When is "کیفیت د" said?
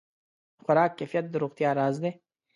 0.99-1.35